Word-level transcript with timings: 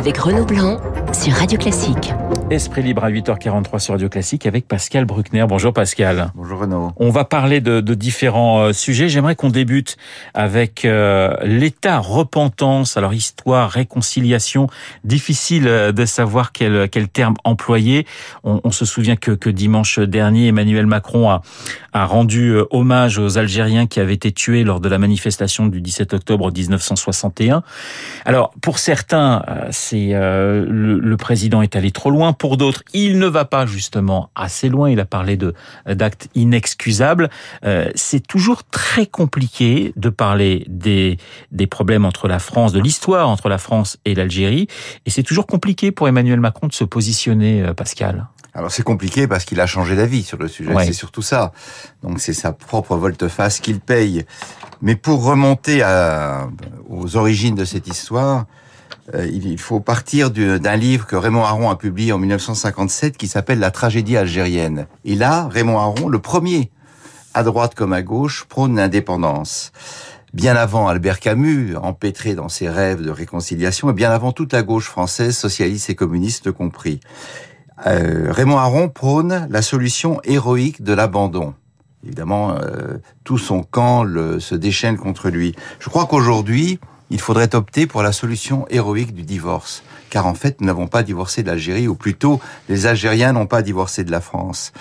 avec 0.00 0.16
Renaud 0.16 0.46
Blanc 0.46 0.78
sur 1.12 1.34
Radio 1.34 1.58
Classique. 1.58 2.10
Esprit 2.50 2.82
libre 2.82 3.04
à 3.04 3.10
8h43 3.12 3.78
sur 3.78 3.94
Radio 3.94 4.08
Classique 4.08 4.44
avec 4.44 4.66
Pascal 4.66 5.04
Bruckner. 5.04 5.44
Bonjour 5.48 5.72
Pascal. 5.72 6.32
Bonjour 6.34 6.58
Renaud. 6.58 6.90
On 6.96 7.10
va 7.10 7.24
parler 7.24 7.60
de, 7.60 7.80
de 7.80 7.94
différents 7.94 8.58
euh, 8.58 8.72
sujets. 8.72 9.08
J'aimerais 9.08 9.36
qu'on 9.36 9.50
débute 9.50 9.96
avec 10.34 10.84
euh, 10.84 11.36
l'état 11.44 12.00
repentance. 12.00 12.96
Alors 12.96 13.14
histoire, 13.14 13.70
réconciliation, 13.70 14.66
difficile 15.04 15.68
euh, 15.68 15.92
de 15.92 16.04
savoir 16.04 16.50
quel, 16.50 16.88
quel 16.90 17.08
terme 17.08 17.34
employer. 17.44 18.04
On, 18.42 18.60
on 18.64 18.72
se 18.72 18.84
souvient 18.84 19.14
que, 19.14 19.30
que, 19.30 19.48
dimanche 19.48 20.00
dernier, 20.00 20.48
Emmanuel 20.48 20.86
Macron 20.86 21.30
a, 21.30 21.42
a 21.92 22.04
rendu 22.04 22.56
hommage 22.72 23.18
aux 23.18 23.38
Algériens 23.38 23.86
qui 23.86 24.00
avaient 24.00 24.14
été 24.14 24.32
tués 24.32 24.64
lors 24.64 24.80
de 24.80 24.88
la 24.88 24.98
manifestation 24.98 25.66
du 25.66 25.80
17 25.80 26.14
octobre 26.14 26.50
1961. 26.50 27.62
Alors 28.24 28.50
pour 28.60 28.80
certains, 28.80 29.44
c'est 29.70 30.08
le, 30.14 30.98
le 30.98 31.16
président 31.16 31.62
est 31.62 31.76
allé 31.76 31.92
trop 31.92 32.10
loin 32.10 32.32
pour 32.40 32.56
d'autres, 32.56 32.82
il 32.94 33.18
ne 33.18 33.26
va 33.26 33.44
pas 33.44 33.66
justement 33.66 34.30
assez 34.34 34.70
loin. 34.70 34.88
Il 34.88 34.98
a 34.98 35.04
parlé 35.04 35.36
de 35.36 35.52
d'actes 35.86 36.28
inexcusables. 36.34 37.28
Euh, 37.64 37.90
c'est 37.94 38.26
toujours 38.26 38.64
très 38.64 39.04
compliqué 39.06 39.92
de 39.96 40.08
parler 40.08 40.64
des 40.66 41.18
des 41.52 41.66
problèmes 41.66 42.06
entre 42.06 42.28
la 42.28 42.38
France, 42.38 42.72
de 42.72 42.80
l'histoire 42.80 43.28
entre 43.28 43.50
la 43.50 43.58
France 43.58 43.98
et 44.06 44.14
l'Algérie, 44.14 44.68
et 45.04 45.10
c'est 45.10 45.22
toujours 45.22 45.46
compliqué 45.46 45.92
pour 45.92 46.08
Emmanuel 46.08 46.40
Macron 46.40 46.66
de 46.66 46.72
se 46.72 46.84
positionner, 46.84 47.62
euh, 47.62 47.74
Pascal. 47.74 48.26
Alors 48.54 48.72
c'est 48.72 48.82
compliqué 48.82 49.28
parce 49.28 49.44
qu'il 49.44 49.60
a 49.60 49.66
changé 49.66 49.94
d'avis 49.94 50.22
sur 50.22 50.38
le 50.38 50.48
sujet, 50.48 50.72
Ouais. 50.72 50.86
c'est 50.86 50.94
surtout 50.94 51.22
ça. 51.22 51.52
Donc 52.02 52.20
c'est 52.20 52.32
sa 52.32 52.52
propre 52.52 52.96
volte-face 52.96 53.60
qu'il 53.60 53.80
paye. 53.80 54.24
Mais 54.80 54.96
pour 54.96 55.22
remonter 55.24 55.82
à, 55.82 56.48
aux 56.88 57.16
origines 57.18 57.54
de 57.54 57.66
cette 57.66 57.86
histoire, 57.86 58.46
il 59.18 59.46
il 59.46 59.58
faut 59.58 59.80
partir 59.80 60.30
du- 60.30 60.60
d'un 60.60 60.76
livre 60.76 61.06
que 61.06 61.16
Raymond 61.16 61.44
Aron 61.44 61.70
a 61.70 61.76
publié 61.76 62.12
en 62.12 62.18
1957 62.18 63.16
qui 63.16 63.28
s'appelle 63.28 63.58
La 63.58 63.70
tragédie 63.70 64.16
algérienne. 64.16 64.86
Et 65.04 65.14
là, 65.14 65.48
Raymond 65.50 65.78
Aron, 65.78 66.08
le 66.08 66.18
premier, 66.18 66.70
à 67.34 67.42
droite 67.42 67.74
comme 67.74 67.92
à 67.92 68.02
gauche, 68.02 68.44
prône 68.48 68.76
l'indépendance. 68.76 69.72
Bien 70.32 70.54
avant 70.54 70.86
Albert 70.86 71.18
Camus, 71.18 71.76
empêtré 71.76 72.34
dans 72.36 72.48
ses 72.48 72.68
rêves 72.68 73.02
de 73.02 73.10
réconciliation, 73.10 73.90
et 73.90 73.92
bien 73.92 74.10
avant 74.12 74.30
toute 74.32 74.52
la 74.52 74.62
gauche 74.62 74.86
française, 74.86 75.36
socialiste 75.36 75.90
et 75.90 75.96
communiste 75.96 76.52
compris. 76.52 77.00
Euh, 77.86 78.26
Raymond 78.30 78.58
Aron 78.58 78.88
prône 78.88 79.48
la 79.50 79.62
solution 79.62 80.20
héroïque 80.24 80.82
de 80.82 80.92
l'abandon. 80.92 81.54
Évidemment, 82.04 82.54
euh, 82.62 82.98
tout 83.24 83.38
son 83.38 83.62
camp 83.62 84.04
se 84.38 84.54
déchaîne 84.54 84.96
contre 84.96 85.30
lui. 85.30 85.54
Je 85.80 85.88
crois 85.88 86.06
qu'aujourd'hui, 86.06 86.78
il 87.10 87.20
faudrait 87.20 87.54
opter 87.54 87.86
pour 87.86 88.02
la 88.02 88.12
solution 88.12 88.66
héroïque 88.70 89.14
du 89.14 89.22
divorce. 89.22 89.82
Car 90.08 90.26
en 90.26 90.34
fait, 90.34 90.60
nous 90.60 90.66
n'avons 90.66 90.88
pas 90.88 91.02
divorcé 91.02 91.42
de 91.42 91.48
l'Algérie, 91.48 91.86
ou 91.86 91.94
plutôt, 91.94 92.40
les 92.68 92.86
Algériens 92.86 93.32
n'ont 93.32 93.46
pas 93.46 93.62
divorcé 93.62 94.02
de 94.04 94.10
la 94.10 94.20
France. 94.20 94.72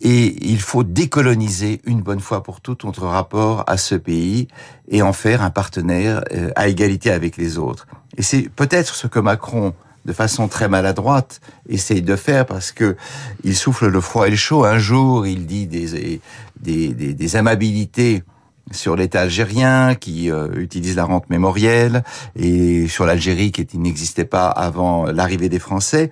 Et 0.00 0.36
il 0.46 0.60
faut 0.60 0.82
décoloniser 0.82 1.80
une 1.84 2.02
bonne 2.02 2.20
fois 2.20 2.42
pour 2.42 2.60
toutes 2.60 2.84
notre 2.84 3.06
rapport 3.06 3.64
à 3.66 3.76
ce 3.76 3.94
pays 3.94 4.48
et 4.88 5.02
en 5.02 5.12
faire 5.12 5.42
un 5.42 5.50
partenaire 5.50 6.22
euh, 6.32 6.50
à 6.56 6.68
égalité 6.68 7.10
avec 7.10 7.36
les 7.36 7.58
autres. 7.58 7.86
Et 8.16 8.22
c'est 8.22 8.48
peut-être 8.48 8.94
ce 8.94 9.06
que 9.06 9.18
Macron 9.18 9.74
de 10.06 10.12
façon 10.12 10.48
très 10.48 10.68
maladroite, 10.68 11.40
essaye 11.68 12.00
de 12.00 12.16
faire 12.16 12.46
parce 12.46 12.72
que 12.72 12.96
il 13.44 13.56
souffle 13.56 13.88
le 13.88 14.00
froid 14.00 14.28
et 14.28 14.30
le 14.30 14.36
chaud. 14.36 14.64
Un 14.64 14.78
jour, 14.78 15.26
il 15.26 15.46
dit 15.46 15.66
des, 15.66 16.20
des, 16.60 16.88
des, 16.94 17.12
des 17.12 17.36
amabilités 17.36 18.22
sur 18.70 18.96
l'État 18.96 19.22
algérien 19.22 19.94
qui 19.94 20.30
euh, 20.30 20.48
utilise 20.56 20.96
la 20.96 21.04
rente 21.04 21.30
mémorielle 21.30 22.02
et 22.34 22.88
sur 22.88 23.06
l'Algérie 23.06 23.52
qui 23.52 23.78
n'existait 23.78 24.24
pas 24.24 24.48
avant 24.48 25.06
l'arrivée 25.06 25.48
des 25.48 25.58
Français. 25.58 26.10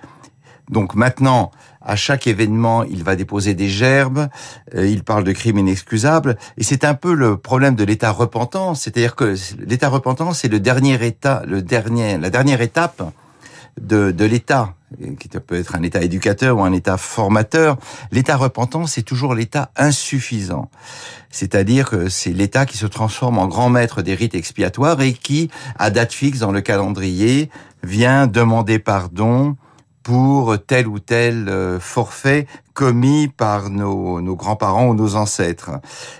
Donc 0.69 0.95
maintenant, 0.95 1.51
à 1.81 1.95
chaque 1.95 2.25
événement, 2.27 2.83
il 2.83 3.03
va 3.03 3.15
déposer 3.15 3.53
des 3.53 3.69
gerbes, 3.69 4.27
euh, 4.73 4.87
il 4.87 5.03
parle 5.03 5.23
de 5.23 5.31
crimes 5.31 5.59
inexcusables, 5.59 6.37
et 6.57 6.63
c'est 6.63 6.83
un 6.83 6.95
peu 6.95 7.13
le 7.13 7.37
problème 7.37 7.75
de 7.75 7.83
l'État 7.83 8.11
repentant, 8.11 8.73
c'est-à-dire 8.73 9.15
que 9.15 9.35
l'État 9.59 9.89
repentant, 9.89 10.33
c'est 10.33 10.47
le 10.47 10.59
dernier 10.59 11.05
état, 11.05 11.43
le 11.45 11.61
dernier, 11.61 12.17
la 12.17 12.31
dernière 12.31 12.61
étape 12.61 13.03
de, 13.79 14.11
de 14.11 14.25
l'État, 14.25 14.73
qui 15.19 15.27
peut 15.27 15.55
être 15.55 15.75
un 15.75 15.83
État 15.83 16.01
éducateur 16.01 16.57
ou 16.57 16.63
un 16.63 16.71
État 16.71 16.97
formateur. 16.97 17.77
L'État 18.11 18.37
repentant, 18.37 18.87
c'est 18.87 19.01
toujours 19.01 19.35
l'État 19.35 19.71
insuffisant. 19.75 20.69
C'est-à-dire 21.29 21.89
que 21.89 22.09
c'est 22.09 22.31
l'État 22.31 22.65
qui 22.65 22.77
se 22.77 22.85
transforme 22.85 23.37
en 23.37 23.47
grand 23.47 23.69
maître 23.69 24.01
des 24.01 24.15
rites 24.15 24.35
expiatoires 24.35 25.01
et 25.01 25.13
qui, 25.13 25.49
à 25.77 25.89
date 25.89 26.13
fixe 26.13 26.39
dans 26.39 26.51
le 26.51 26.61
calendrier, 26.61 27.49
vient 27.83 28.27
demander 28.27 28.79
pardon 28.79 29.57
pour 30.03 30.63
tel 30.63 30.87
ou 30.87 30.99
tel 30.99 31.49
euh, 31.49 31.79
forfait 31.79 32.45
commis 32.75 33.27
par 33.27 33.71
nos, 33.71 34.21
nos 34.21 34.35
grands-parents 34.35 34.87
ou 34.87 34.93
nos 34.93 35.15
ancêtres. 35.15 35.71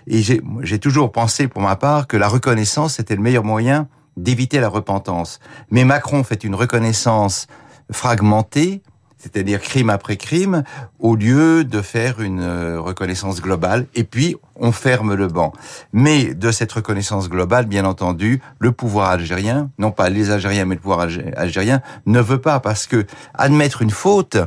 Et 0.07 0.21
j'ai 0.23 0.41
j'ai 0.61 0.79
toujours 0.79 1.11
pensé, 1.11 1.47
pour 1.47 1.61
ma 1.61 1.75
part, 1.75 2.07
que 2.07 2.17
la 2.17 2.27
reconnaissance 2.27 2.99
était 2.99 3.15
le 3.15 3.21
meilleur 3.21 3.43
moyen 3.43 3.87
d'éviter 4.17 4.59
la 4.59 4.69
repentance. 4.69 5.39
Mais 5.71 5.83
Macron 5.83 6.23
fait 6.23 6.43
une 6.43 6.55
reconnaissance 6.55 7.47
fragmentée, 7.91 8.81
c'est-à-dire 9.17 9.59
crime 9.61 9.89
après 9.89 10.17
crime, 10.17 10.63
au 10.99 11.15
lieu 11.15 11.63
de 11.63 11.81
faire 11.81 12.21
une 12.21 12.41
euh, 12.41 12.79
reconnaissance 12.79 13.41
globale. 13.41 13.87
Et 13.95 14.03
puis, 14.03 14.35
on 14.55 14.71
ferme 14.71 15.15
le 15.15 15.27
banc. 15.27 15.51
Mais 15.93 16.33
de 16.35 16.51
cette 16.51 16.71
reconnaissance 16.71 17.27
globale, 17.29 17.65
bien 17.65 17.85
entendu, 17.85 18.41
le 18.59 18.71
pouvoir 18.71 19.09
algérien, 19.09 19.71
non 19.79 19.91
pas 19.91 20.09
les 20.09 20.29
Algériens, 20.29 20.65
mais 20.65 20.75
le 20.75 20.81
pouvoir 20.81 21.07
algé- 21.07 21.33
algérien, 21.35 21.81
ne 22.05 22.19
veut 22.21 22.39
pas, 22.39 22.59
parce 22.59 22.85
que 22.85 23.05
admettre 23.33 23.81
une 23.81 23.89
faute, 23.89 24.37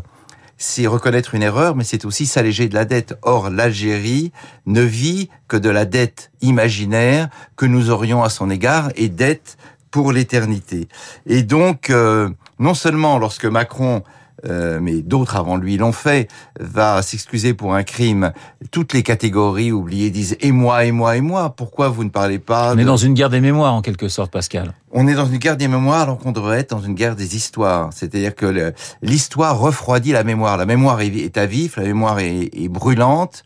c'est 0.59 0.87
reconnaître 0.87 1.35
une 1.35 1.43
erreur, 1.43 1.75
mais 1.77 1.85
c'est 1.85 2.05
aussi 2.05 2.27
s'alléger 2.27 2.69
de 2.69 2.75
la 2.75 2.85
dette. 2.85 3.17
Or, 3.23 3.49
l'Algérie 3.49 4.33
ne 4.67 4.83
vit 4.83 5.31
que 5.47 5.57
de 5.57 5.71
la 5.71 5.85
dette 5.85 6.31
imaginaire 6.43 7.29
que 7.57 7.65
nous 7.67 7.91
aurions 7.91 8.23
à 8.23 8.29
son 8.29 8.51
égard 8.51 8.91
et 8.97 9.09
dette 9.09 9.57
pour 9.91 10.13
l'éternité. 10.13 10.89
Et 11.27 11.43
donc, 11.43 11.91
euh, 11.91 12.29
non 12.59 12.75
seulement 12.75 13.19
lorsque 13.19 13.47
Macron, 13.47 14.03
euh, 14.47 14.79
mais 14.81 15.01
d'autres 15.03 15.37
avant 15.37 15.57
lui 15.57 15.77
l'ont 15.79 15.93
fait, 15.93 16.29
va 16.61 17.03
s'excuser 17.03 17.55
pour 17.55 17.75
un 17.75 17.83
crime, 17.83 18.33
toutes 18.71 18.93
les 18.93 19.03
catégories 19.03 19.73
oubliées 19.73 20.11
disent 20.11 20.37
et 20.41 20.53
moi, 20.53 20.85
et 20.85 20.93
moi, 20.93 21.17
et 21.17 21.21
moi. 21.21 21.51
Pourquoi 21.57 21.89
vous 21.89 22.05
ne 22.05 22.11
parlez 22.11 22.39
pas 22.39 22.75
On 22.75 22.79
est 22.79 22.83
de- 22.83 22.87
dans 22.87 22.97
une 22.97 23.15
guerre 23.15 23.31
des 23.31 23.41
mémoires 23.41 23.75
en 23.75 23.83
quelque 23.83 24.09
sorte, 24.09 24.31
Pascal. 24.31 24.75
On 24.93 25.07
est 25.07 25.15
dans 25.15 25.27
une 25.27 25.39
guerre 25.39 25.57
des 25.57 25.69
mémoires 25.69 26.01
alors 26.01 26.19
qu'on 26.19 26.33
devrait 26.33 26.61
être 26.61 26.71
dans 26.71 26.81
une 26.81 26.95
guerre 26.95 27.17
des 27.17 27.37
histoires. 27.37 27.91
C'est-à-dire 27.93 28.35
que 28.35 28.73
l'histoire 29.03 29.59
refroidit 29.59 30.13
la 30.13 30.25
mémoire. 30.25 30.57
La 30.57 30.67
mémoire 30.67 31.01
est, 31.01 31.37
à 31.37 31.47
vif, 31.47 31.77
la 31.77 31.85
mémoire 31.85 32.19
est, 32.21 32.51
est 32.53 32.69
brûlante. 32.69 33.45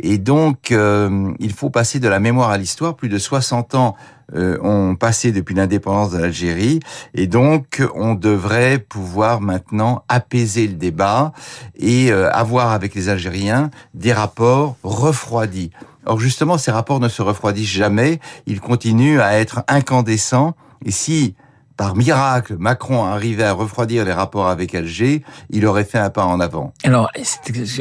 Et 0.00 0.18
donc, 0.18 0.72
euh, 0.72 1.32
il 1.38 1.52
faut 1.52 1.70
passer 1.70 2.00
de 2.00 2.08
la 2.08 2.18
mémoire 2.18 2.50
à 2.50 2.58
l'histoire. 2.58 2.96
Plus 2.96 3.08
de 3.08 3.18
60 3.18 3.74
ans 3.74 3.94
euh, 4.34 4.58
ont 4.62 4.96
passé 4.96 5.32
depuis 5.32 5.54
l'indépendance 5.54 6.12
de 6.12 6.18
l'Algérie. 6.18 6.80
Et 7.14 7.26
donc, 7.26 7.82
on 7.94 8.14
devrait 8.14 8.78
pouvoir 8.78 9.40
maintenant 9.40 10.04
apaiser 10.08 10.66
le 10.66 10.74
débat 10.74 11.32
et 11.76 12.10
euh, 12.10 12.30
avoir 12.32 12.72
avec 12.72 12.94
les 12.94 13.10
Algériens 13.10 13.70
des 13.94 14.12
rapports 14.12 14.76
refroidis. 14.82 15.70
Or, 16.06 16.18
justement, 16.18 16.56
ces 16.58 16.70
rapports 16.70 16.98
ne 16.98 17.08
se 17.08 17.20
refroidissent 17.20 17.68
jamais. 17.68 18.18
Ils 18.46 18.60
continuent 18.60 19.20
à 19.20 19.38
être 19.38 19.62
incandescents. 19.68 20.54
Et 20.84 20.90
si, 20.90 21.34
par 21.78 21.96
miracle, 21.96 22.56
Macron 22.58 23.04
arrivait 23.04 23.44
à 23.44 23.54
refroidir 23.54 24.04
les 24.04 24.12
rapports 24.12 24.46
avec 24.48 24.74
Alger, 24.74 25.24
il 25.50 25.64
aurait 25.66 25.84
fait 25.84 25.98
un 25.98 26.10
pas 26.10 26.24
en 26.26 26.38
avant. 26.38 26.74
Alors, 26.84 27.10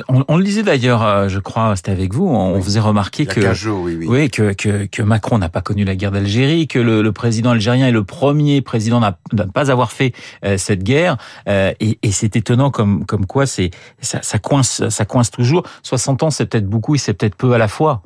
on, 0.08 0.24
on 0.28 0.38
le 0.38 0.44
disait 0.46 0.64
d'ailleurs, 0.64 1.04
euh, 1.04 1.28
je 1.28 1.40
crois, 1.40 1.76
c'était 1.76 1.92
avec 1.92 2.14
vous, 2.14 2.26
on, 2.26 2.56
Oui. 2.56 2.62
faisait 2.64 2.80
remarquer 2.80 3.26
que 3.26 3.42
15 3.42 3.54
jours, 3.58 3.82
oui, 3.84 3.98
oui. 4.00 4.08
Oui, 4.10 4.30
que, 4.30 4.54
que, 4.54 4.86
que 4.86 5.02
Macron 5.04 5.38
n'a 5.40 5.50
pas 5.50 5.62
connu 5.62 5.84
la 5.84 5.96
guerre 5.96 6.12
d'Algérie, 6.12 6.68
que 6.68 6.80
le, 6.80 7.02
le 7.02 7.12
président 7.12 7.52
algérien 7.52 7.88
est 7.88 7.92
le 7.92 8.06
premier 8.06 8.62
président 8.62 9.04
à 9.04 9.18
ne 9.34 9.44
pas 9.44 9.70
avoir 9.70 9.92
fait 9.92 10.14
euh, 10.46 10.58
cette 10.58 10.84
guerre. 10.84 11.18
Euh, 11.50 11.74
et 11.82 12.00
et 12.02 12.12
c'est 12.12 12.36
étonnant 12.38 12.72
comme, 12.72 13.06
comme 13.06 13.26
quoi 13.26 13.46
c'est 13.46 13.72
ça, 14.02 14.20
ça 14.22 14.40
coince 14.40 14.88
ça 14.88 15.06
coince 15.06 15.32
toujours. 15.32 15.64
60 15.84 16.24
ans, 16.24 16.30
c'est 16.32 16.46
peut-être 16.46 16.66
beaucoup 16.68 16.96
et 16.96 16.98
c'est 16.98 17.14
peut-être 17.14 17.36
peu 17.36 17.52
à 17.54 17.58
la 17.58 17.68
fois. 17.68 18.02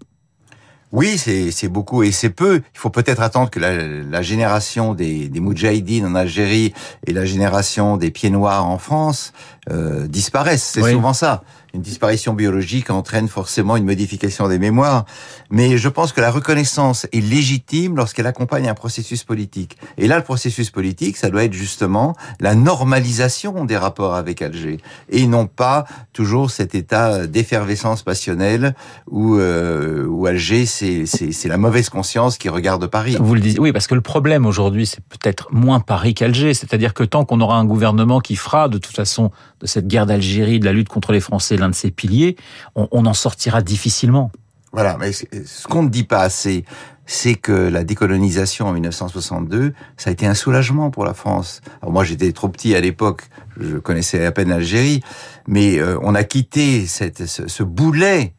Oui, 0.91 1.17
c'est 1.17 1.67
beaucoup 1.67 2.03
et 2.03 2.11
c'est 2.11 2.29
peu. 2.29 2.61
Il 2.73 2.79
faut 2.79 2.89
peut-être 2.89 3.21
attendre 3.21 3.49
que 3.49 3.59
la, 3.59 3.85
la 3.85 4.21
génération 4.21 4.93
des, 4.93 5.27
des 5.27 5.39
Moudjahidines 5.41 6.05
en 6.05 6.15
Algérie 6.15 6.73
et 7.05 7.11
la 7.13 7.25
génération 7.25 7.97
des 7.97 8.11
Pieds 8.11 8.29
Noirs 8.29 8.65
en 8.65 8.77
France 8.77 9.33
euh, 9.69 10.07
disparaissent. 10.07 10.71
C'est 10.73 10.81
Oui. 10.81 10.91
souvent 10.91 11.13
ça. 11.13 11.43
une 11.73 11.81
disparition 11.81 12.33
biologique 12.33 12.89
entraîne 12.91 13.27
forcément 13.27 13.75
une 13.75 13.83
modification 13.83 14.47
des 14.47 14.59
mémoires. 14.59 15.03
Mais 15.49 15.77
je 15.77 15.89
pense 15.89 16.13
que 16.13 16.21
la 16.21 16.31
reconnaissance 16.31 17.05
est 17.11 17.19
légitime 17.19 17.97
lorsqu'elle 17.97 18.27
accompagne 18.27 18.69
un 18.69 18.73
processus 18.75 19.25
politique. 19.25 19.77
Et 19.97 20.07
là, 20.07 20.15
le 20.17 20.23
processus 20.23 20.69
politique, 20.69 21.17
ça 21.17 21.29
doit 21.29 21.43
être 21.43 21.53
justement 21.53 22.15
la 22.39 22.55
normalisation 22.55 23.65
des 23.65 23.75
rapports 23.75 24.15
avec 24.15 24.41
Alger. 24.41 24.77
Et 25.09 25.27
non 25.27 25.47
pas 25.47 25.83
toujours 26.13 26.51
cet 26.51 26.75
état 26.75 27.27
d'effervescence 27.27 28.03
passionnelle 28.03 28.73
où, 29.09 29.35
euh, 29.35 30.05
où 30.05 30.27
Alger, 30.27 30.65
c'est 30.75 31.47
la 31.47 31.57
mauvaise 31.57 31.89
conscience 31.89 32.37
qui 32.37 32.49
regarde 32.49 32.85
Paris. 32.87 33.17
Vous 33.19 33.35
le 33.35 33.41
dites, 33.41 33.59
oui, 33.59 33.71
parce 33.71 33.87
que 33.87 33.95
le 33.95 34.01
problème 34.01 34.45
aujourd'hui, 34.45 34.85
c'est 34.85 35.01
peut-être 35.01 35.47
moins 35.51 35.79
Paris 35.79 36.13
qu'Alger. 36.13 36.53
C'est-à-dire 36.53 36.93
que 36.93 37.03
tant 37.03 37.25
qu'on 37.25 37.41
aura 37.41 37.57
un 37.57 37.65
gouvernement 37.65 38.19
qui 38.19 38.35
fera, 38.35 38.67
de 38.69 38.77
toute 38.77 38.95
façon, 38.95 39.31
de 39.61 39.67
cette 39.67 39.87
guerre 39.87 40.05
d'Algérie, 40.05 40.59
de 40.59 40.65
la 40.65 40.73
lutte 40.73 40.89
contre 40.89 41.11
les 41.11 41.19
Français, 41.19 41.57
l'un 41.57 41.69
de 41.69 41.75
ses 41.75 41.91
piliers, 41.91 42.35
on, 42.75 42.87
on 42.91 43.05
en 43.05 43.13
sortira 43.13 43.61
difficilement. 43.61 44.31
Voilà, 44.71 44.97
mais 44.99 45.13
ce 45.13 45.67
qu'on 45.69 45.83
ne 45.83 45.89
dit 45.89 46.03
pas 46.03 46.19
assez, 46.19 46.65
c'est 47.05 47.35
que 47.35 47.53
la 47.53 47.83
décolonisation 47.83 48.67
en 48.67 48.73
1962, 48.73 49.73
ça 49.95 50.09
a 50.09 50.13
été 50.13 50.25
un 50.25 50.33
soulagement 50.33 50.91
pour 50.91 51.05
la 51.05 51.13
France. 51.13 51.61
Alors 51.81 51.93
moi, 51.93 52.03
j'étais 52.03 52.31
trop 52.33 52.49
petit 52.49 52.75
à 52.75 52.81
l'époque, 52.81 53.23
je 53.57 53.77
connaissais 53.77 54.25
à 54.25 54.31
peine 54.31 54.49
l'Algérie, 54.49 55.01
mais 55.47 55.79
euh, 55.79 55.97
on 56.01 56.15
a 56.15 56.23
quitté 56.23 56.87
cette, 56.87 57.25
ce, 57.25 57.47
ce 57.47 57.63
boulet 57.63 58.33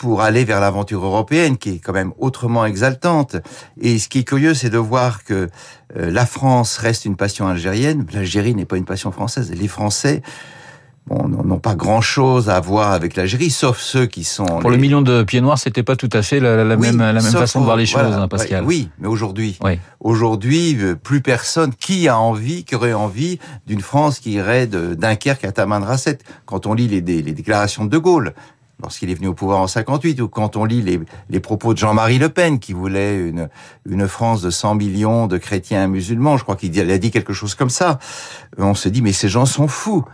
pour 0.00 0.22
aller 0.22 0.44
vers 0.44 0.60
l'aventure 0.60 1.04
européenne, 1.04 1.58
qui 1.58 1.74
est 1.74 1.78
quand 1.78 1.92
même 1.92 2.14
autrement 2.18 2.64
exaltante. 2.64 3.36
Et 3.78 3.98
ce 3.98 4.08
qui 4.08 4.20
est 4.20 4.24
curieux, 4.24 4.54
c'est 4.54 4.70
de 4.70 4.78
voir 4.78 5.24
que 5.24 5.50
euh, 5.94 6.10
la 6.10 6.24
France 6.24 6.78
reste 6.78 7.04
une 7.04 7.16
passion 7.16 7.46
algérienne. 7.46 8.06
L'Algérie 8.14 8.54
n'est 8.54 8.64
pas 8.64 8.78
une 8.78 8.86
passion 8.86 9.12
française. 9.12 9.52
Les 9.52 9.68
Français 9.68 10.22
bon, 11.06 11.28
n'ont 11.28 11.58
pas 11.58 11.74
grand-chose 11.74 12.48
à 12.48 12.60
voir 12.60 12.92
avec 12.92 13.14
l'Algérie, 13.14 13.50
sauf 13.50 13.78
ceux 13.78 14.06
qui 14.06 14.24
sont... 14.24 14.46
Pour 14.46 14.70
les... 14.70 14.76
le 14.76 14.80
million 14.80 15.02
de 15.02 15.22
pieds 15.22 15.42
noirs, 15.42 15.58
c'était 15.58 15.82
pas 15.82 15.96
tout 15.96 16.08
à 16.14 16.22
fait 16.22 16.40
la, 16.40 16.64
la 16.64 16.76
oui, 16.76 16.86
même, 16.86 16.96
la 16.96 17.12
même 17.12 17.22
façon 17.22 17.58
pour, 17.58 17.60
de 17.60 17.66
voir 17.66 17.76
les 17.76 17.84
choses, 17.84 18.00
voilà, 18.00 18.22
hein, 18.22 18.28
Pascal. 18.28 18.64
Oui, 18.64 18.88
mais 19.00 19.06
aujourd'hui, 19.06 19.58
oui. 19.62 19.78
aujourd'hui, 20.00 20.78
euh, 20.80 20.94
plus 20.94 21.20
personne 21.20 21.74
qui 21.74 22.08
a 22.08 22.18
envie, 22.18 22.64
qui 22.64 22.74
aurait 22.74 22.94
envie 22.94 23.38
d'une 23.66 23.82
France 23.82 24.18
qui 24.18 24.32
irait 24.32 24.66
de 24.66 24.94
Dunkerque 24.94 25.44
à 25.44 25.52
Tamanrasset. 25.52 26.20
Quand 26.46 26.64
on 26.64 26.72
lit 26.72 26.88
les, 26.88 27.02
les 27.02 27.32
déclarations 27.32 27.84
de 27.84 27.90
De 27.90 27.98
Gaulle, 27.98 28.32
lorsqu'il 28.82 29.10
est 29.10 29.14
venu 29.14 29.28
au 29.28 29.34
pouvoir 29.34 29.60
en 29.60 29.66
58, 29.66 30.20
ou 30.20 30.28
quand 30.28 30.56
on 30.56 30.64
lit 30.64 30.82
les, 30.82 31.00
les 31.28 31.40
propos 31.40 31.72
de 31.72 31.78
Jean-Marie 31.78 32.18
Le 32.18 32.28
Pen, 32.28 32.58
qui 32.58 32.72
voulait 32.72 33.16
une, 33.16 33.48
une 33.86 34.08
France 34.08 34.42
de 34.42 34.50
100 34.50 34.74
millions 34.74 35.26
de 35.26 35.38
chrétiens 35.38 35.86
musulmans, 35.86 36.36
je 36.36 36.42
crois 36.42 36.56
qu'il 36.56 36.90
a 36.90 36.98
dit 36.98 37.10
quelque 37.10 37.32
chose 37.32 37.54
comme 37.54 37.70
ça, 37.70 37.98
on 38.58 38.74
se 38.74 38.88
dit, 38.88 39.02
mais 39.02 39.12
ces 39.12 39.28
gens 39.28 39.46
sont 39.46 39.68
fous. 39.68 40.04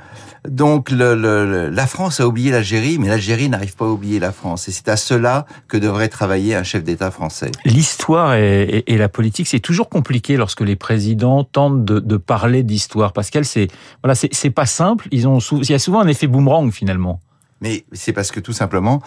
Donc 0.48 0.90
le, 0.90 1.14
le, 1.14 1.70
la 1.70 1.86
France 1.86 2.20
a 2.20 2.26
oublié 2.26 2.50
l'Algérie, 2.50 2.98
mais 2.98 3.08
l'Algérie 3.08 3.48
n'arrive 3.48 3.74
pas 3.74 3.86
à 3.86 3.88
oublier 3.88 4.18
la 4.20 4.32
France. 4.32 4.68
Et 4.68 4.72
c'est 4.72 4.88
à 4.88 4.96
cela 4.96 5.46
que 5.68 5.76
devrait 5.76 6.08
travailler 6.08 6.54
un 6.54 6.62
chef 6.62 6.84
d'État 6.84 7.10
français. 7.10 7.50
L'histoire 7.64 8.34
et, 8.34 8.62
et, 8.62 8.92
et, 8.94 8.96
la 8.96 9.08
politique, 9.08 9.48
c'est 9.48 9.60
toujours 9.60 9.88
compliqué 9.88 10.36
lorsque 10.36 10.60
les 10.60 10.76
présidents 10.76 11.44
tentent 11.44 11.84
de, 11.84 11.98
de 11.98 12.16
parler 12.16 12.62
d'histoire. 12.62 13.12
Pascal, 13.12 13.44
c'est 13.44 13.68
voilà, 14.02 14.14
c'est 14.14 14.50
pas 14.50 14.66
simple. 14.66 15.08
Ils 15.10 15.26
ont, 15.26 15.38
il 15.38 15.70
y 15.70 15.74
a 15.74 15.78
souvent 15.78 16.00
un 16.00 16.08
effet 16.08 16.26
boomerang 16.26 16.70
finalement. 16.70 17.20
Mais 17.60 17.86
c'est 17.92 18.12
parce 18.12 18.30
que 18.30 18.40
tout 18.40 18.52
simplement, 18.52 19.02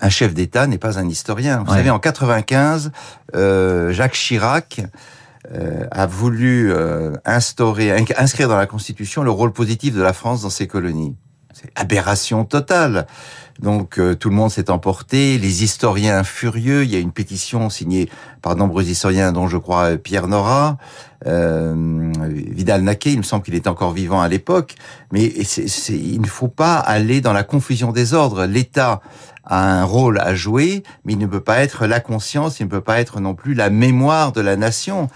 un 0.00 0.08
chef 0.08 0.34
d'État 0.34 0.66
n'est 0.66 0.78
pas 0.78 0.98
un 0.98 1.08
historien. 1.08 1.62
Vous 1.64 1.70
ouais. 1.70 1.78
savez, 1.78 1.90
en 1.90 1.98
95, 1.98 2.90
euh, 3.34 3.92
Jacques 3.92 4.14
Chirac 4.14 4.82
euh, 5.54 5.86
a 5.90 6.06
voulu 6.06 6.72
euh, 6.72 7.12
instaurer, 7.24 7.90
inscrire 8.16 8.48
dans 8.48 8.56
la 8.56 8.66
Constitution 8.66 9.22
le 9.22 9.30
rôle 9.30 9.52
positif 9.52 9.94
de 9.94 10.02
la 10.02 10.12
France 10.12 10.42
dans 10.42 10.50
ses 10.50 10.66
colonies. 10.66 11.16
Aberration 11.74 12.44
totale. 12.44 13.06
Donc 13.60 13.98
euh, 13.98 14.14
tout 14.14 14.28
le 14.28 14.34
monde 14.34 14.50
s'est 14.50 14.70
emporté, 14.70 15.38
les 15.38 15.62
historiens 15.62 16.24
furieux. 16.24 16.84
Il 16.84 16.90
y 16.90 16.96
a 16.96 16.98
une 16.98 17.12
pétition 17.12 17.70
signée 17.70 18.08
par 18.40 18.56
nombreux 18.56 18.84
historiens, 18.84 19.32
dont 19.32 19.46
je 19.46 19.56
crois 19.56 19.96
Pierre 19.96 20.26
Nora, 20.26 20.78
euh, 21.26 22.12
Vidal-Naquet. 22.28 23.12
Il 23.12 23.18
me 23.18 23.22
semble 23.22 23.44
qu'il 23.44 23.54
était 23.54 23.68
encore 23.68 23.92
vivant 23.92 24.20
à 24.20 24.28
l'époque. 24.28 24.74
Mais 25.12 25.24
il 25.26 26.20
ne 26.20 26.26
faut 26.26 26.48
pas 26.48 26.76
aller 26.76 27.20
dans 27.20 27.32
la 27.32 27.44
confusion 27.44 27.92
des 27.92 28.14
ordres. 28.14 28.46
L'État 28.46 29.00
a 29.44 29.80
un 29.80 29.84
rôle 29.84 30.18
à 30.18 30.34
jouer, 30.34 30.82
mais 31.04 31.14
il 31.14 31.18
ne 31.18 31.26
peut 31.26 31.40
pas 31.40 31.58
être 31.58 31.86
la 31.86 32.00
conscience, 32.00 32.60
il 32.60 32.64
ne 32.64 32.70
peut 32.70 32.80
pas 32.80 33.00
être 33.00 33.20
non 33.20 33.34
plus 33.34 33.54
la 33.54 33.70
mémoire 33.70 34.32
de 34.32 34.40
la 34.40 34.56
nation. 34.56 35.08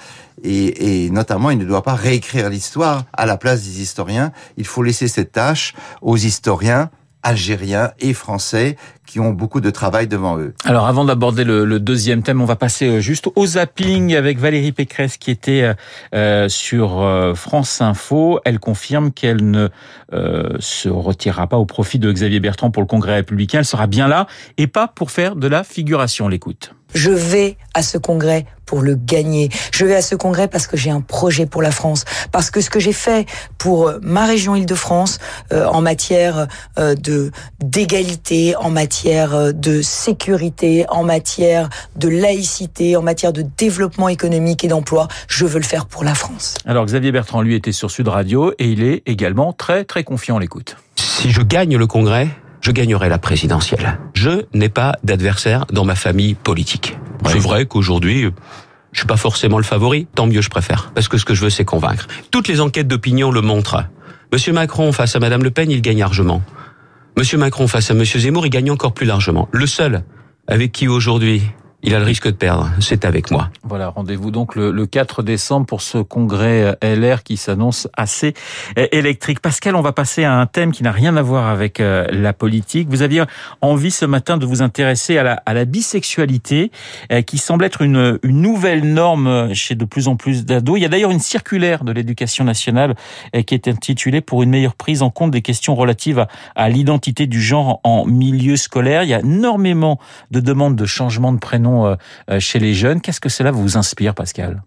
Et, 0.43 1.05
et, 1.05 1.11
notamment, 1.11 1.50
il 1.50 1.58
ne 1.58 1.64
doit 1.64 1.82
pas 1.82 1.94
réécrire 1.94 2.50
l'histoire 2.50 3.05
à 3.12 3.25
la 3.25 3.37
place 3.37 3.62
des 3.62 3.81
historiens. 3.81 4.32
Il 4.56 4.67
faut 4.67 4.82
laisser 4.82 5.08
cette 5.08 5.32
tâche 5.32 5.75
aux 6.02 6.17
historiens 6.17 6.90
algériens 7.23 7.90
et 7.99 8.14
français 8.14 8.76
qui 9.16 9.20
ont 9.20 9.30
beaucoup 9.30 9.62
de 9.62 9.70
travail 9.70 10.08
devant 10.08 10.36
eux. 10.36 10.52
Alors 10.66 10.86
avant 10.86 11.06
d'aborder 11.06 11.44
le, 11.44 11.64
le, 11.64 11.80
deuxième 11.80 12.22
thème, 12.22 12.42
on 12.42 12.44
va 12.44 12.54
passer 12.54 13.00
juste 13.00 13.30
au 13.34 13.46
zapping 13.46 14.14
avec 14.14 14.38
Valérie 14.38 14.72
Pécresse 14.72 15.16
qui 15.16 15.30
était 15.30 15.72
euh, 16.14 16.50
sur 16.50 17.00
euh, 17.00 17.32
France 17.34 17.80
Info. 17.80 18.40
Elle 18.44 18.58
confirme 18.58 19.12
qu'elle 19.12 19.50
ne 19.50 19.70
euh, 20.12 20.58
se 20.60 20.90
retirera 20.90 21.46
pas 21.46 21.56
au 21.56 21.64
profit 21.64 21.98
de 21.98 22.12
Xavier 22.12 22.40
Bertrand 22.40 22.70
pour 22.70 22.82
le 22.82 22.86
Congrès 22.86 23.14
républicain. 23.14 23.60
Elle 23.60 23.64
sera 23.64 23.86
bien 23.86 24.06
là 24.06 24.26
et 24.58 24.66
pas 24.66 24.86
pour 24.86 25.10
faire 25.10 25.34
de 25.34 25.48
la 25.48 25.64
figuration. 25.64 26.28
L'écoute. 26.28 26.74
Je 26.94 27.10
vais 27.10 27.56
à 27.74 27.82
ce 27.82 27.98
congrès 27.98 28.46
pour 28.64 28.82
le 28.82 28.96
gagner. 28.96 29.48
Je 29.72 29.84
vais 29.84 29.94
à 29.94 30.02
ce 30.02 30.14
congrès 30.14 30.48
parce 30.48 30.66
que 30.66 30.76
j'ai 30.76 30.90
un 30.90 31.00
projet 31.00 31.46
pour 31.46 31.62
la 31.62 31.70
France, 31.70 32.04
parce 32.32 32.50
que 32.50 32.60
ce 32.60 32.68
que 32.68 32.80
j'ai 32.80 32.92
fait 32.92 33.26
pour 33.58 33.92
ma 34.02 34.26
région 34.26 34.56
Île-de-France 34.56 35.18
euh, 35.52 35.66
en 35.66 35.80
matière 35.80 36.48
euh, 36.78 36.94
de 36.94 37.30
d'égalité, 37.60 38.56
en 38.56 38.70
matière 38.70 39.05
de 39.06 39.82
sécurité, 39.82 40.84
en 40.88 41.04
matière 41.04 41.68
de 41.94 42.08
laïcité, 42.08 42.96
en 42.96 43.02
matière 43.02 43.32
de 43.32 43.44
développement 43.56 44.08
économique 44.08 44.64
et 44.64 44.68
d'emploi, 44.68 45.06
je 45.28 45.46
veux 45.46 45.60
le 45.60 45.64
faire 45.64 45.86
pour 45.86 46.02
la 46.02 46.14
France. 46.14 46.56
Alors 46.66 46.84
Xavier 46.84 47.12
Bertrand 47.12 47.40
lui 47.40 47.54
était 47.54 47.70
sur 47.70 47.90
Sud 47.90 48.08
Radio 48.08 48.52
et 48.58 48.66
il 48.66 48.82
est 48.82 49.02
également 49.06 49.52
très 49.52 49.84
très 49.84 50.02
confiant. 50.02 50.38
L'écoute. 50.38 50.76
Si 50.96 51.30
je 51.30 51.40
gagne 51.40 51.76
le 51.76 51.86
congrès, 51.86 52.28
je 52.60 52.72
gagnerai 52.72 53.08
la 53.08 53.18
présidentielle. 53.18 53.96
Je 54.14 54.44
n'ai 54.52 54.68
pas 54.68 54.96
d'adversaire 55.04 55.66
dans 55.70 55.84
ma 55.84 55.94
famille 55.94 56.34
politique. 56.34 56.98
C'est 57.26 57.38
vrai 57.38 57.66
qu'aujourd'hui, 57.66 58.28
je 58.90 58.98
suis 58.98 59.06
pas 59.06 59.16
forcément 59.16 59.58
le 59.58 59.64
favori, 59.64 60.08
tant 60.16 60.26
mieux 60.26 60.40
je 60.40 60.50
préfère. 60.50 60.90
Parce 60.94 61.06
que 61.06 61.16
ce 61.16 61.24
que 61.24 61.34
je 61.34 61.42
veux, 61.42 61.50
c'est 61.50 61.64
convaincre. 61.64 62.08
Toutes 62.32 62.48
les 62.48 62.60
enquêtes 62.60 62.88
d'opinion 62.88 63.30
le 63.30 63.40
montrent. 63.40 63.84
Monsieur 64.32 64.52
Macron 64.52 64.90
face 64.90 65.14
à 65.14 65.20
Madame 65.20 65.44
Le 65.44 65.52
Pen, 65.52 65.70
il 65.70 65.80
gagne 65.80 66.00
largement. 66.00 66.42
Monsieur 67.18 67.38
Macron 67.38 67.66
face 67.66 67.90
à 67.90 67.94
Monsieur 67.94 68.20
Zemmour, 68.20 68.44
il 68.46 68.50
gagne 68.50 68.70
encore 68.70 68.92
plus 68.92 69.06
largement. 69.06 69.48
Le 69.50 69.66
seul 69.66 70.04
avec 70.46 70.70
qui 70.72 70.86
aujourd'hui 70.86 71.42
il 71.82 71.94
a 71.94 71.99
le 71.99 72.05
risque 72.05 72.26
de 72.26 72.32
perdre. 72.32 72.70
C'est 72.81 73.05
avec 73.05 73.31
moi. 73.31 73.50
Voilà, 73.62 73.88
rendez-vous 73.88 74.31
donc 74.31 74.55
le, 74.55 74.70
le, 74.70 74.87
4 74.87 75.23
décembre 75.23 75.67
pour 75.67 75.82
ce 75.82 75.99
congrès 75.99 76.76
LR 76.82 77.23
qui 77.23 77.37
s'annonce 77.37 77.88
assez 77.96 78.34
électrique. 78.76 79.40
Pascal, 79.40 79.76
on 79.76 79.82
va 79.82 79.93
passer 79.93 80.25
à 80.25 80.34
un 80.34 80.46
thème 80.46 80.73
qui 80.73 80.82
n'a 80.82 80.93
rien 80.93 81.17
à 81.17 81.23
voir 81.23 81.49
avec 81.49 81.81
euh, 81.81 82.06
la 82.11 82.32
politique. 82.32 82.88
Vous 82.88 83.02
aviez 83.02 83.25
envie 83.61 83.90
ce 83.90 84.05
matin 84.05 84.37
de 84.37 84.46
vous 84.46 84.62
intéresser 84.62 85.19
à 85.19 85.43
la, 85.46 85.64
bisexualité 85.64 86.70
euh, 87.12 87.23
qui 87.23 87.38
semble 87.38 87.64
être 87.64 87.82
une, 87.82 88.19
nouvelle 88.25 88.93
norme 88.93 89.52
chez 89.55 89.75
de 89.75 89.85
plus 89.85 90.09
en 90.09 90.16
plus 90.16 90.45
d'ados. 90.45 90.78
Il 90.78 90.83
y 90.83 90.85
a 90.85 90.88
d'ailleurs 90.88 91.11
une 91.11 91.18
circulaire 91.18 91.83
de 91.85 91.92
l'éducation 91.92 92.45
nationale 92.45 92.95
euh, 93.35 93.42
qui 93.42 93.54
est 93.54 93.68
intitulée 93.68 94.21
pour 94.21 94.42
une 94.42 94.50
meilleure 94.50 94.75
prise 94.75 95.02
en 95.02 95.11
compte 95.11 95.30
des 95.30 95.42
questions 95.42 95.75
relatives 95.75 96.26
à 96.54 96.68
l'identité 96.68 97.26
du 97.26 97.40
genre 97.40 97.80
en 97.85 98.06
milieu 98.06 98.56
scolaire. 98.56 99.02
Il 99.02 99.09
y 99.09 99.14
a 99.14 99.21
énormément 99.21 99.99
de 100.30 100.40
demandes 100.40 100.76
de 100.76 100.87
changement 100.87 101.33
de 101.33 101.38
prénom 101.38 101.65
chez 102.38 102.58
les 102.58 102.75
jeunes. 102.75 103.00
Qu'est-ce 103.00 103.20
que 103.20 103.28
cela 103.28 103.50
vous 103.50 103.76
inspire, 103.76 104.14
Pascal? 104.14 104.62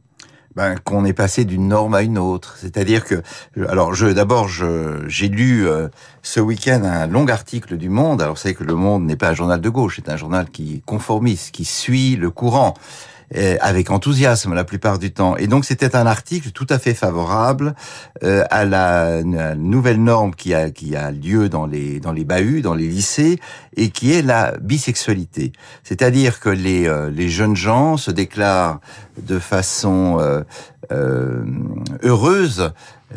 Ben, 0.56 0.76
qu'on 0.84 1.06
est 1.06 1.14
passé 1.14 1.46
d'une 1.46 1.68
norme 1.68 1.94
à 1.94 2.02
une 2.02 2.18
autre. 2.18 2.56
C'est-à-dire 2.58 3.06
que, 3.06 3.22
alors, 3.70 3.94
je 3.94 4.08
d'abord, 4.08 4.48
j'ai 4.48 5.30
lu 5.30 5.68
euh, 5.68 5.90
ce 6.24 6.40
week-end 6.40 6.82
un 6.84 7.06
long 7.06 7.28
article 7.28 7.78
du 7.78 7.88
Monde. 7.88 8.22
Alors, 8.22 8.34
vous 8.34 8.42
savez 8.42 8.56
que 8.56 8.64
le 8.64 8.74
Monde 8.74 9.06
n'est 9.06 9.16
pas 9.16 9.30
un 9.30 9.34
journal 9.36 9.62
de 9.62 9.70
gauche, 9.70 9.98
c'est 9.98 10.12
un 10.12 10.18
journal 10.18 10.50
qui 10.50 10.82
conformiste, 10.86 11.52
qui 11.52 11.66
suit 11.66 12.16
le 12.16 12.32
courant 12.32 12.74
avec 13.36 13.92
enthousiasme 13.92 14.54
la 14.54 14.64
plupart 14.64 15.00
du 15.00 15.12
temps. 15.12 15.38
Et 15.38 15.48
donc 15.48 15.66
c'était 15.66 15.96
un 15.96 16.06
article 16.06 16.52
tout 16.52 16.68
à 16.70 16.80
fait 16.80 16.94
favorable 16.94 17.76
euh, 18.24 18.44
à 18.50 18.66
la, 18.66 19.24
nouvelle 19.24 20.04
norme 20.04 20.34
qui 20.34 20.54
a 20.54 20.72
qui 20.72 20.96
a 20.96 21.12
lieu 21.12 21.50
dans 21.50 21.66
les 21.66 22.00
dans 22.00 22.12
les 22.12 22.26
bahuts, 22.26 22.62
dans 22.62 22.74
les 22.74 22.88
lycées, 22.88 23.40
et 23.76 23.90
qui 23.90 24.14
est 24.14 24.22
la 24.22 24.54
bisexualité. 24.60 25.52
C'est-à-dire 25.84 26.40
que 26.40 26.50
les 26.50 26.88
euh, 26.88 27.10
les 27.10 27.30
jeunes 27.30 27.56
gens 27.56 27.98
se 27.98 28.12
déclarent 28.12 28.80
de 29.22 29.38
façon 29.38 30.18
euh, 30.92 31.44
heureuse 32.04 32.62
euh, 32.62 33.09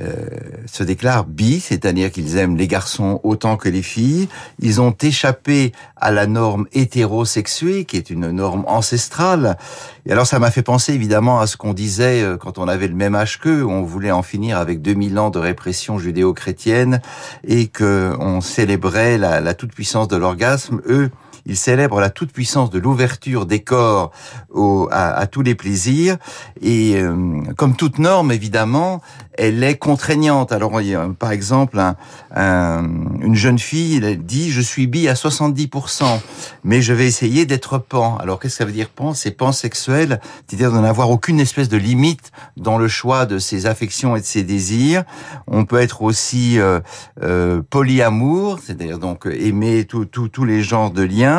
se 0.67 0.83
déclarent 0.83 1.25
bi, 1.25 1.61
c'est-à-dire 1.61 2.11
qu'ils 2.11 2.37
aiment 2.39 2.57
les 2.57 2.69
garçons 2.69 3.21
autant 3.23 3.57
que 3.57 3.69
les 3.69 3.83
filles. 3.83 4.29
Ils 4.61 4.81
ont 4.81 4.95
échappé 5.01 5.73
à 5.97 6.11
la 6.11 6.27
norme 6.27 6.67
hétérosexuée, 6.73 7.85
qui 7.85 7.97
est 7.97 8.11
une 8.11 8.31
norme 8.31 8.65
ancestrale. 8.67 9.57
Et 10.07 10.13
alors 10.13 10.27
ça 10.27 10.39
m'a 10.39 10.51
fait 10.51 10.63
penser 10.63 10.93
évidemment 10.95 11.41
à 11.41 11.47
ce 11.47 11.57
qu'on 11.57 11.75
disait 11.75 12.23
euh, 12.23 12.37
quand 12.37 12.59
on 12.59 12.67
avait 12.69 12.89
le 12.89 12.95
même 12.95 13.15
âge 13.15 13.39
qu'eux, 13.39 13.65
on 13.65 13.83
voulait 13.83 14.11
en 14.11 14.23
finir 14.23 14.59
avec 14.59 14.83
2000 14.83 15.19
ans 15.19 15.31
de 15.31 15.39
répression 15.39 15.99
judéo-chrétienne 15.99 17.01
et 17.47 17.69
que 17.69 18.15
on 18.19 18.41
célébrait 18.41 19.19
la, 19.19 19.41
la 19.41 19.55
toute-puissance 19.55 20.09
de 20.09 20.17
l'orgasme. 20.17 20.81
Eux, 20.89 21.11
il 21.47 21.57
célèbre 21.57 22.01
la 22.01 22.11
toute-puissance 22.11 22.71
de 22.71 22.79
l'ouverture 22.79 23.47
des 23.47 23.61
corps 23.61 24.13
à, 24.91 25.27
tous 25.27 25.43
les 25.43 25.55
plaisirs. 25.55 26.17
Et 26.61 26.97
euh, 26.97 27.43
comme 27.57 27.75
toute 27.75 27.99
norme, 27.99 28.33
évidemment, 28.33 29.01
elle 29.35 29.65
est 29.65 29.77
contraignante. 29.77 30.53
Alors, 30.53 30.81
par 31.19 31.33
exemple, 31.33 31.81
une 32.35 33.35
jeune 33.35 33.59
fille 33.59 34.01
elle 34.03 34.23
dit 34.25 34.51
«je 34.53 34.61
suis 34.61 34.87
bi 34.87 35.09
à 35.09 35.15
70%, 35.15 36.21
mais 36.65 36.83
je 36.83 36.93
vais 36.93 37.07
essayer 37.07 37.47
d'être 37.47 37.79
pan». 37.79 38.17
Alors, 38.21 38.39
qu'est-ce 38.39 38.55
que 38.55 38.59
ça 38.59 38.65
veut 38.65 38.73
dire 38.73 38.89
pan? 38.89 39.15
C'est 39.15 39.31
pansexuel, 39.31 40.21
c'est-à-dire 40.47 40.73
de 40.73 40.79
n'avoir 40.79 41.11
aucune 41.11 41.41
espèce 41.41 41.69
de 41.69 41.77
limite 41.77 42.31
dans 42.57 42.79
le 42.79 42.89
choix 42.89 43.27
de 43.27 43.39
ses 43.39 43.67
affections 43.67 44.17
et 44.17 44.21
de 44.21 44.27
ses 44.27 44.43
désirs. 44.43 45.05
On 45.47 45.65
peut 45.65 45.81
être 45.81 46.03
aussi 46.03 46.59
euh, 46.59 46.81
euh 47.23 47.63
polyamour, 47.71 48.59
c'est-à-dire 48.63 48.99
donc 48.99 49.27
aimer 49.27 49.87
tous 49.87 50.45
les 50.45 50.63
genres 50.63 50.91
de 50.91 51.03
liens 51.03 51.32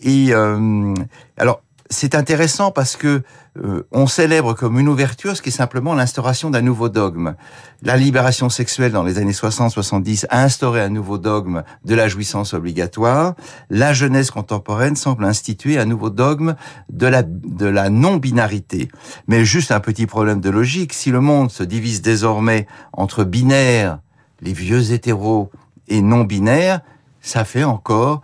et 0.00 0.28
euh, 0.32 0.94
alors, 1.36 1.62
c'est 1.90 2.14
intéressant 2.14 2.70
parce 2.70 2.96
que 2.96 3.22
euh, 3.64 3.82
on 3.92 4.06
célèbre 4.06 4.52
comme 4.52 4.78
une 4.78 4.88
ouverture 4.88 5.36
ce 5.36 5.42
qui 5.42 5.48
est 5.48 5.52
simplement 5.52 5.94
l'instauration 5.94 6.50
d'un 6.50 6.60
nouveau 6.60 6.88
dogme. 6.88 7.34
La 7.82 7.96
libération 7.96 8.50
sexuelle 8.50 8.92
dans 8.92 9.02
les 9.02 9.18
années 9.18 9.32
60-70 9.32 10.26
a 10.28 10.42
instauré 10.42 10.82
un 10.82 10.90
nouveau 10.90 11.16
dogme 11.16 11.64
de 11.84 11.94
la 11.94 12.08
jouissance 12.08 12.52
obligatoire. 12.52 13.34
La 13.70 13.94
jeunesse 13.94 14.30
contemporaine 14.30 14.96
semble 14.96 15.24
instituer 15.24 15.78
un 15.78 15.86
nouveau 15.86 16.10
dogme 16.10 16.56
de 16.90 17.06
la, 17.06 17.22
de 17.22 17.66
la 17.66 17.88
non-binarité. 17.88 18.88
Mais 19.26 19.44
juste 19.44 19.72
un 19.72 19.80
petit 19.80 20.06
problème 20.06 20.40
de 20.40 20.50
logique. 20.50 20.92
Si 20.92 21.10
le 21.10 21.20
monde 21.20 21.50
se 21.50 21.62
divise 21.62 22.02
désormais 22.02 22.66
entre 22.92 23.24
binaires, 23.24 23.98
les 24.42 24.52
vieux 24.52 24.92
hétéros, 24.92 25.50
et 25.88 26.02
non-binaires, 26.02 26.80
ça 27.20 27.44
fait 27.44 27.64
encore 27.64 28.22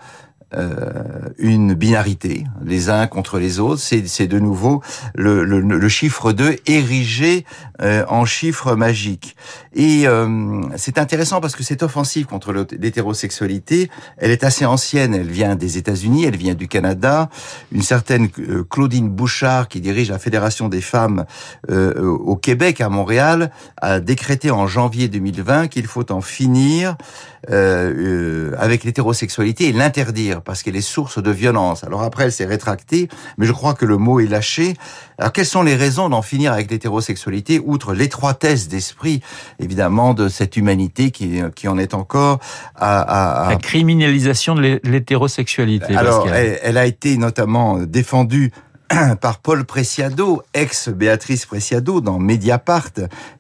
une 1.39 1.75
binarité, 1.75 2.45
les 2.65 2.91
uns 2.91 3.07
contre 3.07 3.39
les 3.39 3.61
autres. 3.61 3.81
C'est 3.81 4.27
de 4.27 4.39
nouveau 4.39 4.83
le, 5.15 5.45
le, 5.45 5.61
le, 5.61 5.89
chiffre 5.89 6.33
2 6.33 6.57
érigé 6.67 7.45
euh, 7.83 8.05
en 8.09 8.25
chiffre 8.25 8.77
magique. 8.77 9.37
Et 9.75 10.07
euh, 10.07 10.63
c'est 10.77 10.99
intéressant 10.99 11.41
parce 11.41 11.57
que 11.57 11.65
cette 11.65 11.83
offensive 11.83 12.27
contre 12.27 12.53
l'hétérosexualité, 12.53 13.91
elle 14.17 14.31
est 14.31 14.45
assez 14.45 14.65
ancienne. 14.65 15.15
Elle 15.15 15.31
vient 15.31 15.57
des 15.57 15.77
États-Unis, 15.77 16.25
elle 16.25 16.37
vient 16.37 16.55
du 16.55 16.69
Canada. 16.69 17.29
Une 17.73 17.83
certaine 17.83 18.29
Claudine 18.71 19.09
Bouchard, 19.09 19.69
qui 19.69 19.81
dirige 19.81 20.11
la 20.11 20.19
Fédération 20.19 20.69
des 20.69 20.81
femmes 20.81 21.25
au 21.69 22.37
Québec, 22.37 22.81
à 22.81 22.89
Montréal, 22.89 23.51
a 23.81 24.01
décrété 24.01 24.51
en 24.51 24.67
janvier 24.67 25.09
2020 25.09 25.69
qu'il 25.69 25.87
faut 25.87 26.11
en 26.13 26.21
finir 26.21 26.97
avec 27.49 28.85
l'hétérosexualité 28.85 29.69
et 29.69 29.73
l'interdire 29.73 30.43
parce 30.45 30.63
qu'elle 30.63 30.77
est 30.77 30.81
source 30.81 31.23
de 31.23 31.31
violence. 31.31 31.85
Alors 31.85 32.03
après, 32.03 32.25
elle 32.25 32.33
s'est 32.33 32.45
rétractée, 32.45 33.09
mais 33.39 33.47
je 33.47 33.53
crois 33.53 33.75
que 33.75 33.85
le 33.85 33.97
mot 33.97 34.21
est 34.21 34.27
lâché. 34.27 34.75
Alors 35.19 35.33
quelles 35.33 35.47
sont 35.47 35.63
les 35.63 35.77
raisons 35.77 36.09
d'en 36.09 36.23
finir 36.23 36.53
avec 36.53 36.71
l'hétérosexualité, 36.71 37.61
outre 37.65 37.95
l'étroitesse 37.95 38.69
d'esprit, 38.69 39.21
évidemment, 39.59 40.15
de 40.15 40.29
cette 40.29 40.57
humanité 40.57 41.11
qui, 41.11 41.41
qui 41.55 41.69
en 41.69 41.79
est 41.79 41.95
encore 41.95 42.39
à... 42.75 43.01
à, 43.01 43.47
à... 43.47 43.51
La 43.51 43.57
criminalisation 43.57 44.55
de 44.55 44.81
l'hétérosexualité. 44.85 45.97
Alors, 45.97 46.29
elle, 46.29 46.59
elle 46.63 46.79
a 46.79 46.87
été 46.87 47.17
notamment 47.17 47.79
défendue 47.79 48.53
par 49.21 49.39
Paul 49.39 49.65
Preciado, 49.65 50.43
ex-Béatrice 50.53 51.47
Preciado, 51.47 52.01
dans 52.01 52.19
Mediapart, 52.19 52.91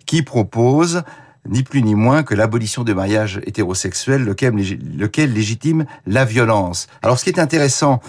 qui 0.06 0.22
propose 0.22 1.02
ni 1.48 1.62
plus 1.62 1.82
ni 1.82 1.94
moins 1.94 2.22
que 2.22 2.34
l'abolition 2.34 2.84
du 2.84 2.94
mariage 2.94 3.40
hétérosexuel, 3.44 4.24
lequel, 4.24 5.32
légitime 5.32 5.84
la 6.06 6.24
violence. 6.24 6.86
Alors 7.02 7.18
ce 7.18 7.24
qui 7.24 7.30
est 7.30 7.38
intéressant 7.38 8.00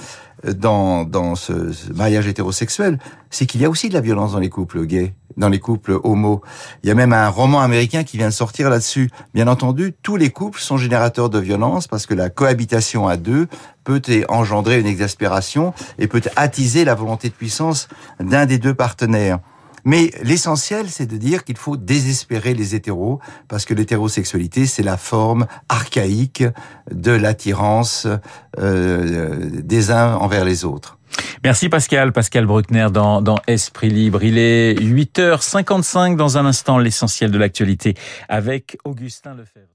euh, 0.46 0.54
dans, 0.54 1.04
dans 1.04 1.36
ce, 1.36 1.54
mariage 1.94 2.28
hétérosexuel, 2.28 3.00
c'est 3.30 3.46
qu'il 3.46 3.62
y 3.62 3.66
a 3.66 3.70
aussi 3.70 3.90
de 3.90 3.94
la 3.94 4.02
violence 4.02 4.32
dans 4.32 4.40
les 4.40 4.50
couples 4.50 4.86
gays, 4.86 5.14
dans 5.38 5.50
les 5.50 5.60
couples 5.60 6.00
homo. 6.04 6.42
Il 6.84 6.88
y 6.88 6.92
a 6.92 6.96
même 6.96 7.14
un 7.14 7.30
roman 7.30 7.60
américain 7.60 8.04
qui 8.04 8.18
vient 8.18 8.30
de 8.30 8.34
sortir 8.34 8.70
là-dessus. 8.70 9.10
Bien 9.34 9.48
entendu, 9.48 9.94
tous 10.02 10.16
les 10.16 10.30
couples 10.30 10.60
sont 10.60 10.78
générateurs 10.78 11.30
de 11.30 11.40
violence 11.40 11.88
parce 11.88 12.06
que 12.06 12.14
la 12.14 12.30
cohabitation 12.30 13.08
à 13.08 13.18
deux 13.18 13.48
peut 13.84 14.02
engendrer 14.30 14.80
une 14.80 14.88
exaspération 14.88 15.74
et 16.00 16.08
peut 16.08 16.22
attiser 16.36 16.86
la 16.86 16.96
volonté 16.96 17.30
de 17.30 17.34
puissance 17.34 17.88
d'un 18.20 18.46
des 18.46 18.58
deux 18.58 18.74
partenaires. 18.74 19.40
Mais 19.86 20.12
l'essentiel, 20.24 20.90
c'est 20.90 21.06
de 21.06 21.18
dire 21.18 21.44
qu'il 21.44 21.58
faut 21.58 21.78
désespérer 21.78 22.54
les 22.54 22.76
hétéros, 22.76 23.20
parce 23.48 23.66
que 23.66 23.74
l'hétérosexualité, 23.74 24.66
c'est 24.66 24.84
la 24.84 24.98
forme 24.98 25.46
archaïque 25.70 26.44
de 26.92 27.12
l'attirance 27.12 28.08
euh, 28.60 29.50
des 29.52 29.92
uns 29.92 30.16
envers 30.16 30.44
les 30.44 30.66
autres. 30.66 30.98
Merci 31.44 31.70
Pascal, 31.70 32.12
Pascal 32.12 32.46
Bruckner 32.46 32.88
dans, 32.92 33.22
dans 33.22 33.38
Esprit 33.48 33.90
Libre. 33.90 34.24
Il 34.24 34.38
est 34.38 34.74
8h55 34.74 36.16
dans 36.16 36.38
un 36.38 36.46
instant, 36.46 36.78
l'essentiel 36.78 37.32
de 37.32 37.38
l'actualité 37.38 37.94
avec 38.28 38.78
Augustin 38.84 39.36
Lefebvre. 39.36 39.75